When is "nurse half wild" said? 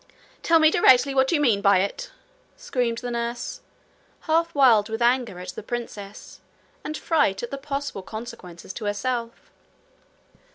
3.11-4.89